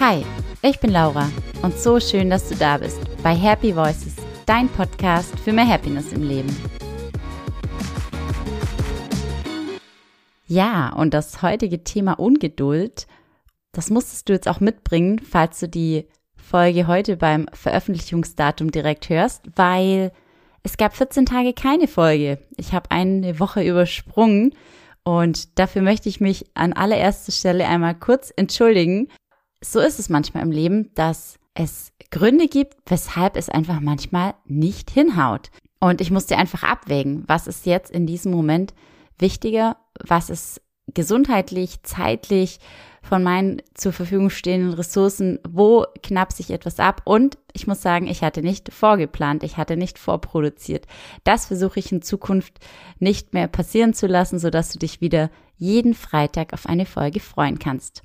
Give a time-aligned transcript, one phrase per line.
[0.00, 0.24] Hi,
[0.60, 1.30] ich bin Laura
[1.62, 6.12] und so schön, dass du da bist bei Happy Voices, dein Podcast für mehr Happiness
[6.12, 6.54] im Leben.
[10.48, 13.06] Ja, und das heutige Thema Ungeduld,
[13.70, 19.44] das musstest du jetzt auch mitbringen, falls du die Folge heute beim Veröffentlichungsdatum direkt hörst,
[19.54, 20.10] weil
[20.64, 22.38] es gab 14 Tage keine Folge.
[22.56, 24.54] Ich habe eine Woche übersprungen
[25.04, 29.08] und dafür möchte ich mich an allererster Stelle einmal kurz entschuldigen.
[29.64, 34.90] So ist es manchmal im Leben, dass es Gründe gibt, weshalb es einfach manchmal nicht
[34.90, 35.50] hinhaut.
[35.80, 38.74] Und ich musste einfach abwägen, was ist jetzt in diesem Moment
[39.18, 40.60] wichtiger, was ist
[40.92, 42.58] gesundheitlich, zeitlich,
[43.02, 47.02] von meinen zur Verfügung stehenden Ressourcen, wo knapp sich etwas ab.
[47.04, 50.86] Und ich muss sagen, ich hatte nicht vorgeplant, ich hatte nicht vorproduziert.
[51.22, 52.60] Das versuche ich in Zukunft
[52.98, 57.58] nicht mehr passieren zu lassen, sodass du dich wieder jeden Freitag auf eine Folge freuen
[57.58, 58.02] kannst.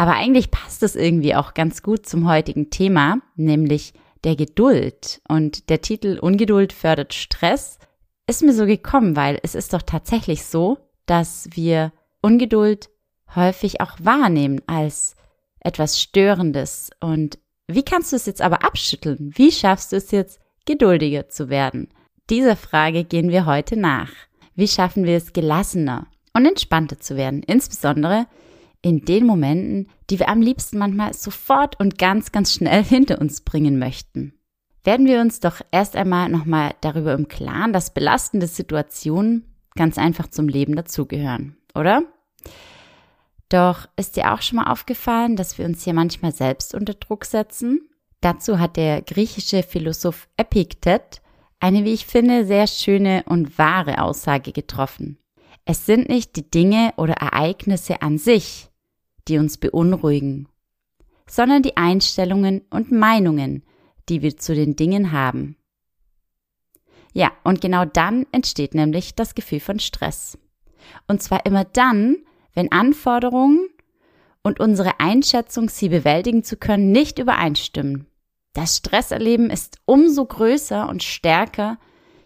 [0.00, 3.92] Aber eigentlich passt es irgendwie auch ganz gut zum heutigen Thema, nämlich
[4.24, 5.20] der Geduld.
[5.28, 7.78] Und der Titel Ungeduld fördert Stress
[8.26, 12.88] ist mir so gekommen, weil es ist doch tatsächlich so, dass wir Ungeduld
[13.36, 15.16] häufig auch wahrnehmen als
[15.58, 16.88] etwas Störendes.
[17.00, 19.32] Und wie kannst du es jetzt aber abschütteln?
[19.36, 21.88] Wie schaffst du es jetzt, geduldiger zu werden?
[22.30, 24.12] Dieser Frage gehen wir heute nach.
[24.54, 27.42] Wie schaffen wir es, gelassener und entspannter zu werden?
[27.42, 28.24] Insbesondere
[28.82, 33.42] in den Momenten, die wir am liebsten manchmal sofort und ganz, ganz schnell hinter uns
[33.42, 34.34] bringen möchten.
[34.82, 39.44] Werden wir uns doch erst einmal nochmal darüber im Klaren, dass belastende Situationen
[39.76, 42.02] ganz einfach zum Leben dazugehören, oder?
[43.50, 47.24] Doch ist dir auch schon mal aufgefallen, dass wir uns hier manchmal selbst unter Druck
[47.24, 47.88] setzen?
[48.20, 51.20] Dazu hat der griechische Philosoph Epiktet
[51.58, 55.18] eine, wie ich finde, sehr schöne und wahre Aussage getroffen.
[55.66, 58.69] Es sind nicht die Dinge oder Ereignisse an sich,
[59.28, 60.48] die uns beunruhigen,
[61.26, 63.62] sondern die Einstellungen und Meinungen,
[64.08, 65.56] die wir zu den Dingen haben.
[67.12, 70.38] Ja, und genau dann entsteht nämlich das Gefühl von Stress.
[71.08, 72.16] Und zwar immer dann,
[72.54, 73.68] wenn Anforderungen
[74.42, 78.06] und unsere Einschätzung, sie bewältigen zu können, nicht übereinstimmen.
[78.52, 81.78] Das Stresserleben ist umso größer und stärker,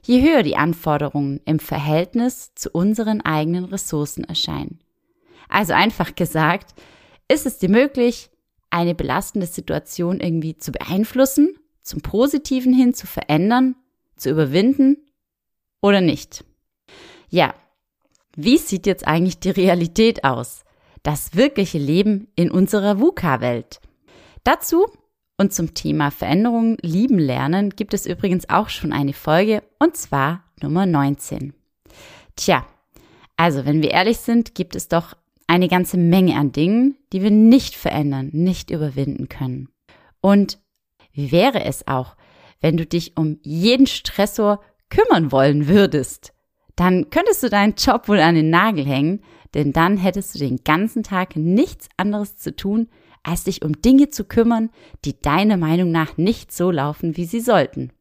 [0.03, 4.81] je höher die Anforderungen im Verhältnis zu unseren eigenen Ressourcen erscheinen.
[5.49, 6.75] Also einfach gesagt,
[7.29, 8.31] ist es dir möglich,
[8.71, 13.77] eine belastende Situation irgendwie zu beeinflussen, zum Positiven hin zu verändern,
[14.17, 14.97] zu überwinden
[15.81, 16.45] oder nicht?
[17.29, 17.55] Ja,
[18.37, 20.65] wie sieht jetzt eigentlich die Realität aus?
[21.03, 23.81] Das wirkliche Leben in unserer VUCA-Welt.
[24.43, 24.87] Dazu
[25.37, 30.45] und zum Thema Veränderungen lieben lernen gibt es übrigens auch schon eine Folge und zwar
[30.61, 31.55] Nummer 19.
[32.37, 32.67] Tja,
[33.37, 35.15] also wenn wir ehrlich sind, gibt es doch
[35.47, 39.69] eine ganze Menge an Dingen, die wir nicht verändern, nicht überwinden können.
[40.21, 40.59] Und
[41.13, 42.17] wie wäre es auch,
[42.61, 46.35] wenn du dich um jeden Stressor kümmern wollen würdest?
[46.77, 49.23] dann könntest du deinen Job wohl an den Nagel hängen,
[49.55, 52.89] denn dann hättest du den ganzen Tag nichts anderes zu tun,
[53.23, 54.71] als dich um Dinge zu kümmern,
[55.05, 57.93] die deiner Meinung nach nicht so laufen, wie sie sollten.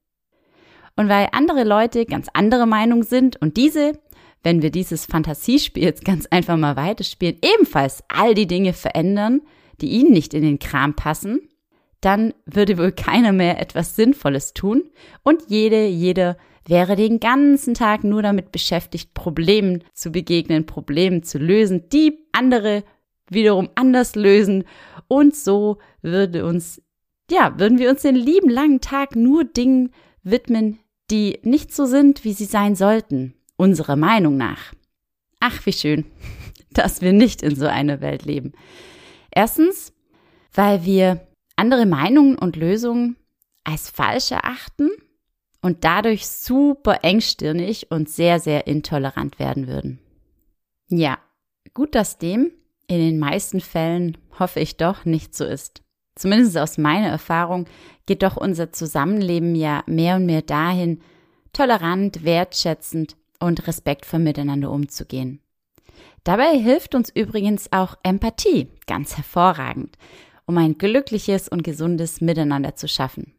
[0.96, 4.00] Und weil andere Leute ganz andere Meinung sind und diese,
[4.44, 9.42] wenn wir dieses Fantasiespiel jetzt ganz einfach mal weiterspielen, ebenfalls all die Dinge verändern,
[9.82, 11.50] die ihnen nicht in den Kram passen,
[12.02, 14.84] dann würde wohl keiner mehr etwas Sinnvolles tun
[15.24, 16.38] und jede, jeder
[16.68, 22.84] wäre den ganzen Tag nur damit beschäftigt, Problemen zu begegnen, Problemen zu lösen, die andere
[23.30, 24.66] wiederum anders lösen.
[25.08, 26.82] Und so würde uns,
[27.30, 29.92] ja, würden wir uns den lieben langen Tag nur Dingen
[30.24, 30.80] widmen,
[31.12, 34.74] die nicht so sind, wie sie sein sollten, unserer Meinung nach.
[35.40, 36.06] Ach, wie schön,
[36.72, 38.54] dass wir nicht in so einer Welt leben.
[39.32, 39.94] Erstens,
[40.54, 43.16] weil wir andere Meinungen und Lösungen
[43.64, 44.90] als falsch erachten
[45.62, 50.00] und dadurch super engstirnig und sehr, sehr intolerant werden würden.
[50.90, 51.18] Ja,
[51.74, 52.52] gut, dass dem
[52.88, 55.82] in den meisten Fällen, hoffe ich doch, nicht so ist.
[56.16, 57.66] Zumindest aus meiner Erfahrung
[58.06, 61.02] geht doch unser Zusammenleben ja mehr und mehr dahin,
[61.54, 65.40] tolerant, wertschätzend und respektvoll miteinander umzugehen.
[66.24, 69.98] Dabei hilft uns übrigens auch Empathie ganz hervorragend,
[70.46, 73.34] um ein glückliches und gesundes Miteinander zu schaffen.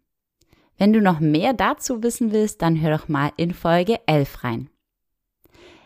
[0.76, 4.70] Wenn du noch mehr dazu wissen willst, dann hör doch mal in Folge 11 rein.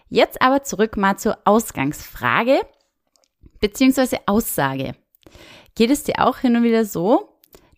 [0.09, 2.61] Jetzt aber zurück mal zur Ausgangsfrage
[3.61, 4.19] bzw.
[4.27, 4.95] Aussage.
[5.75, 7.29] Geht es dir auch hin und wieder so,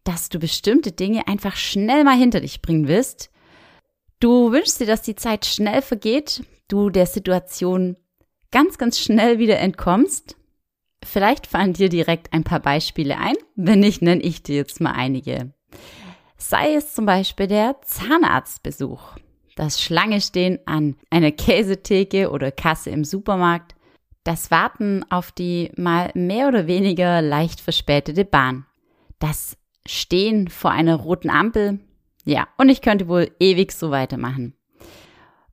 [0.05, 3.31] dass du bestimmte Dinge einfach schnell mal hinter dich bringen willst?
[4.21, 7.97] Du wünschst dir, dass die Zeit schnell vergeht, du der Situation
[8.51, 10.37] ganz, ganz schnell wieder entkommst?
[11.03, 13.37] Vielleicht fallen dir direkt ein paar Beispiele ein.
[13.57, 15.55] Wenn nicht, nenne ich dir jetzt mal einige.
[16.37, 19.17] Sei es zum Beispiel der Zahnarztbesuch,
[19.57, 23.75] das Schlange stehen an einer Käsetheke oder Kasse im Supermarkt,
[24.25, 28.67] das Warten auf die mal mehr oder weniger leicht verspätete Bahn,
[29.19, 29.57] das
[29.87, 31.81] Stehen vor einer roten Ampel,
[32.25, 34.55] ja, und ich könnte wohl ewig so weitermachen.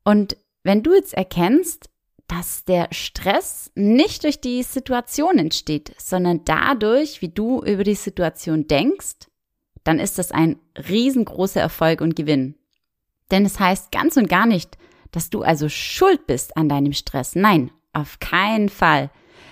[0.03, 1.89] Und wenn du jetzt erkennst,
[2.27, 8.67] dass der Stress nicht durch die Situation entsteht, sondern dadurch, wie du über die Situation
[8.67, 9.27] denkst,
[9.85, 12.55] dann ist das ein riesengroßer Erfolg und Gewinn.
[13.31, 14.77] Denn es heißt ganz und gar nicht,
[15.11, 17.35] dass du also schuld bist an deinem Stress.
[17.35, 19.09] Nein, auf keinen Fall.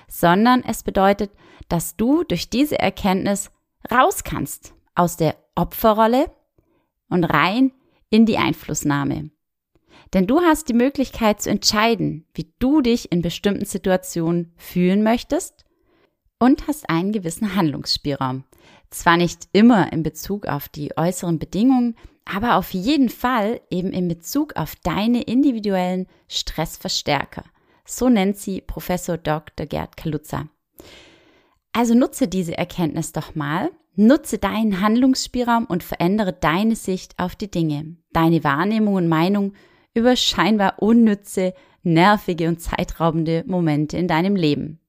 [0.10, 1.32] Sondern es bedeutet,
[1.70, 3.52] dass du durch diese Erkenntnis
[3.90, 6.30] raus kannst aus der Opferrolle
[7.10, 7.72] und rein
[8.10, 9.32] in die Einflussnahme.
[10.14, 15.66] Denn du hast die Möglichkeit zu entscheiden, wie du dich in bestimmten Situationen fühlen möchtest
[16.40, 18.44] und hast einen gewissen Handlungsspielraum.
[18.90, 24.08] Zwar nicht immer in Bezug auf die äußeren Bedingungen, aber auf jeden Fall eben in
[24.08, 27.44] Bezug auf deine individuellen Stressverstärker.
[27.86, 29.68] So nennt sie Professor Dr.
[29.68, 30.48] Gerd Kaluza.
[31.72, 37.50] Also nutze diese Erkenntnis doch mal, nutze deinen Handlungsspielraum und verändere deine Sicht auf die
[37.50, 39.54] Dinge, deine Wahrnehmung und Meinung
[39.94, 41.54] über scheinbar unnütze,
[41.84, 44.80] nervige und zeitraubende Momente in deinem Leben.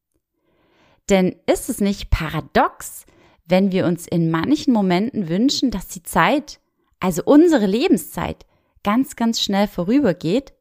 [1.09, 3.07] Denn ist es nicht paradox,
[3.45, 6.59] wenn wir uns in manchen Momenten wünschen, dass die Zeit,
[6.99, 8.45] also unsere Lebenszeit,
[8.83, 10.53] ganz, ganz schnell vorübergeht,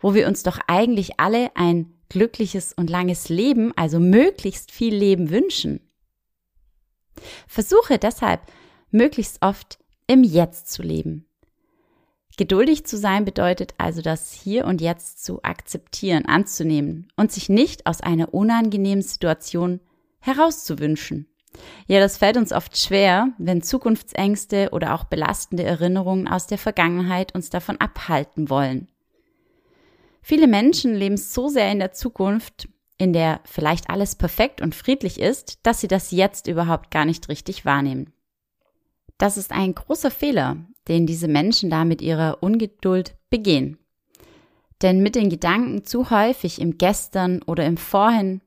[0.00, 5.30] wo wir uns doch eigentlich alle ein glückliches und langes Leben, also möglichst viel Leben
[5.30, 5.80] wünschen.
[7.46, 8.40] Versuche deshalb,
[8.90, 11.26] möglichst oft im Jetzt zu leben.
[12.36, 17.86] Geduldig zu sein bedeutet also, das hier und jetzt zu akzeptieren, anzunehmen und sich nicht
[17.86, 19.80] aus einer unangenehmen Situation
[20.20, 21.28] herauszuwünschen.
[21.86, 27.34] Ja, das fällt uns oft schwer, wenn Zukunftsängste oder auch belastende Erinnerungen aus der Vergangenheit
[27.34, 28.88] uns davon abhalten wollen.
[30.20, 35.20] Viele Menschen leben so sehr in der Zukunft, in der vielleicht alles perfekt und friedlich
[35.20, 38.12] ist, dass sie das jetzt überhaupt gar nicht richtig wahrnehmen.
[39.18, 40.56] Das ist ein großer Fehler,
[40.88, 43.78] den diese Menschen da mit ihrer Ungeduld begehen.
[44.82, 48.42] Denn mit den Gedanken zu häufig im Gestern oder im Vorhin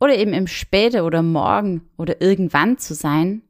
[0.00, 3.42] oder eben im Späte oder Morgen oder irgendwann zu sein,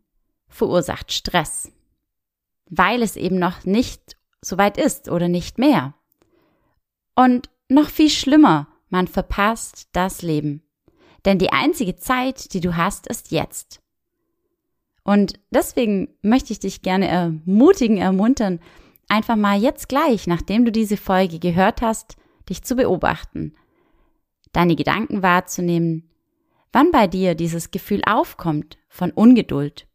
[0.48, 1.72] verursacht Stress,
[2.68, 5.94] weil es eben noch nicht so weit ist oder nicht mehr.
[7.14, 10.62] Und noch viel schlimmer, man verpasst das Leben.
[11.24, 13.80] Denn die einzige Zeit, die du hast, ist jetzt.
[15.02, 18.60] Und deswegen möchte ich dich gerne ermutigen, ermuntern,
[19.08, 22.16] einfach mal jetzt gleich, nachdem du diese Folge gehört hast,
[22.48, 23.54] dich zu beobachten,
[24.52, 26.10] deine Gedanken wahrzunehmen,
[26.70, 29.88] wann bei dir dieses Gefühl aufkommt von Ungeduld.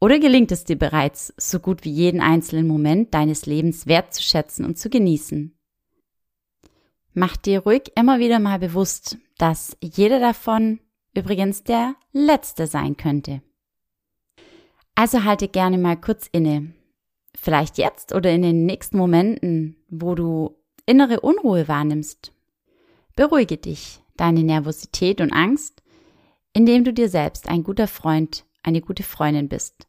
[0.00, 4.78] Oder gelingt es dir bereits, so gut wie jeden einzelnen Moment deines Lebens wertzuschätzen und
[4.78, 5.57] zu genießen?
[7.14, 10.80] Mach dir ruhig immer wieder mal bewusst, dass jeder davon
[11.14, 13.42] übrigens der letzte sein könnte.
[14.94, 16.74] Also halte gerne mal kurz inne.
[17.36, 20.56] Vielleicht jetzt oder in den nächsten Momenten, wo du
[20.86, 22.32] innere Unruhe wahrnimmst.
[23.14, 25.82] Beruhige dich, deine Nervosität und Angst,
[26.52, 29.86] indem du dir selbst ein guter Freund, eine gute Freundin bist,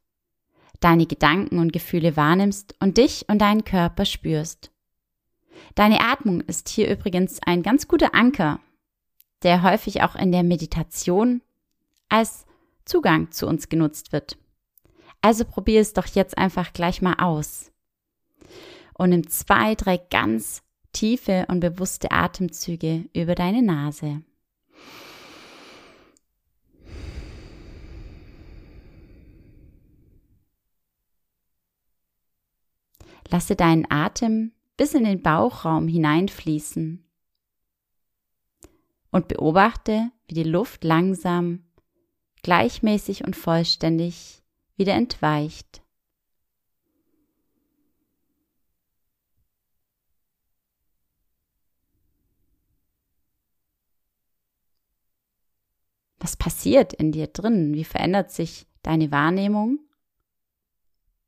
[0.79, 4.71] deine Gedanken und Gefühle wahrnimmst und dich und deinen Körper spürst.
[5.75, 8.59] Deine Atmung ist hier übrigens ein ganz guter Anker,
[9.43, 11.41] der häufig auch in der Meditation
[12.09, 12.45] als
[12.85, 14.37] Zugang zu uns genutzt wird.
[15.21, 17.71] Also probier es doch jetzt einfach gleich mal aus.
[18.93, 24.23] Und nimm zwei, drei ganz tiefe und bewusste Atemzüge über deine Nase.
[33.29, 37.05] Lasse deinen Atem bis in den Bauchraum hineinfließen
[39.11, 41.65] und beobachte, wie die Luft langsam,
[42.43, 44.41] gleichmäßig und vollständig
[44.77, 45.81] wieder entweicht.
[56.19, 57.73] Was passiert in dir drin?
[57.73, 59.79] Wie verändert sich deine Wahrnehmung?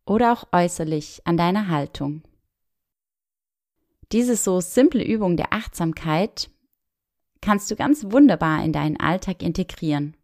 [0.05, 2.23] Oder auch äußerlich an deiner Haltung?
[4.11, 6.49] Diese so simple Übung der Achtsamkeit
[7.39, 10.17] kannst du ganz wunderbar in deinen Alltag integrieren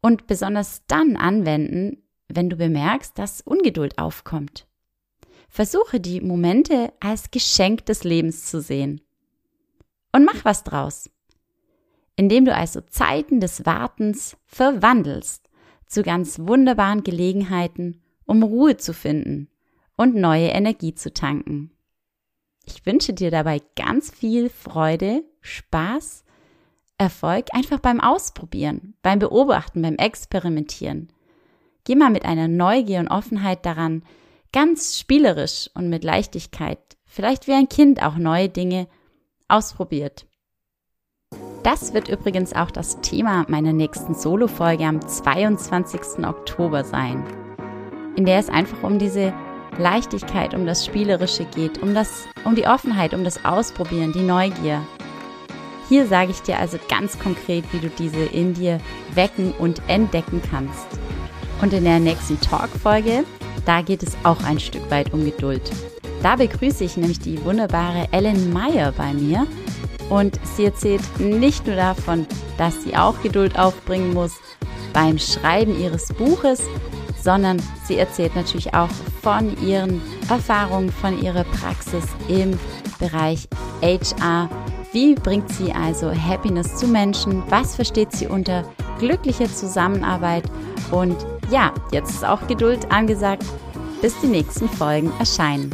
[0.00, 4.66] und besonders dann anwenden, wenn du bemerkst, dass Ungeduld aufkommt.
[5.48, 9.00] Versuche die Momente als Geschenk des Lebens zu sehen
[10.12, 11.08] und mach was draus.
[12.18, 15.48] indem du also Zeiten des Wartens verwandelst
[15.86, 19.48] zu ganz wunderbaren Gelegenheiten, um Ruhe zu finden
[19.96, 21.70] und neue Energie zu tanken.
[22.70, 26.22] Ich wünsche dir dabei ganz viel Freude, Spaß,
[26.98, 31.10] Erfolg einfach beim Ausprobieren, beim Beobachten, beim Experimentieren.
[31.84, 34.02] Geh mal mit einer Neugier und Offenheit daran,
[34.52, 38.86] ganz spielerisch und mit Leichtigkeit, vielleicht wie ein Kind auch neue Dinge
[39.48, 40.26] ausprobiert.
[41.62, 46.22] Das wird übrigens auch das Thema meiner nächsten Solo-Folge am 22.
[46.26, 47.24] Oktober sein,
[48.14, 49.32] in der es einfach um diese
[49.76, 54.80] Leichtigkeit, um das Spielerische geht, um, das, um die Offenheit, um das Ausprobieren, die Neugier.
[55.88, 58.78] Hier sage ich dir also ganz konkret, wie du diese in dir
[59.14, 60.86] wecken und entdecken kannst.
[61.62, 63.24] Und in der nächsten Talk-Folge,
[63.64, 65.70] da geht es auch ein Stück weit um Geduld.
[66.22, 69.46] Da begrüße ich nämlich die wunderbare Ellen Meyer bei mir
[70.08, 74.32] und sie erzählt nicht nur davon, dass sie auch Geduld aufbringen muss
[74.92, 76.62] beim Schreiben ihres Buches,
[77.20, 78.88] sondern sie erzählt natürlich auch
[79.22, 82.58] von ihren Erfahrungen, von ihrer Praxis im
[82.98, 83.48] Bereich
[83.82, 84.48] HR.
[84.92, 87.42] Wie bringt sie also Happiness zu Menschen?
[87.48, 88.64] Was versteht sie unter
[88.98, 90.44] glücklicher Zusammenarbeit?
[90.90, 91.16] Und
[91.50, 93.44] ja, jetzt ist auch Geduld angesagt,
[94.00, 95.70] bis die nächsten Folgen erscheinen.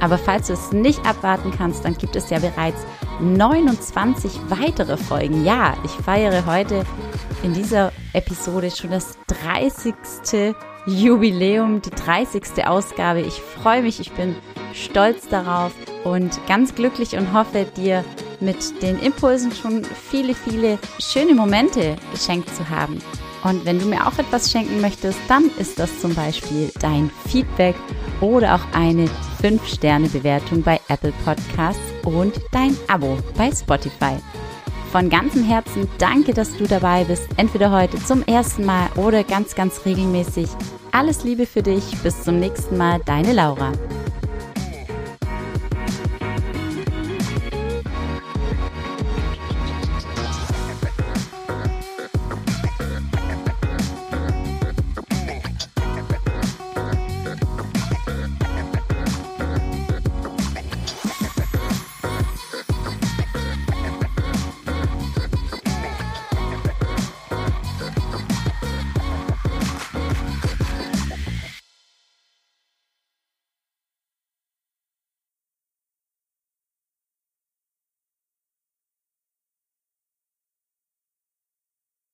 [0.00, 2.84] Aber falls du es nicht abwarten kannst, dann gibt es ja bereits
[3.20, 5.44] 29 weitere Folgen.
[5.44, 6.84] Ja, ich feiere heute
[7.42, 9.94] in dieser Episode schon das 30.
[10.86, 12.66] Jubiläum, die 30.
[12.66, 13.20] Ausgabe.
[13.20, 14.36] Ich freue mich, ich bin
[14.72, 15.72] stolz darauf
[16.04, 18.04] und ganz glücklich und hoffe, dir
[18.40, 22.98] mit den Impulsen schon viele, viele schöne Momente geschenkt zu haben.
[23.42, 27.76] Und wenn du mir auch etwas schenken möchtest, dann ist das zum Beispiel dein Feedback
[28.20, 29.08] oder auch eine
[29.42, 34.16] 5-Sterne-Bewertung bei Apple Podcasts und dein Abo bei Spotify.
[34.92, 39.54] Von ganzem Herzen danke, dass du dabei bist, entweder heute zum ersten Mal oder ganz,
[39.54, 40.48] ganz regelmäßig.
[40.92, 43.72] Alles Liebe für dich, bis zum nächsten Mal, deine Laura.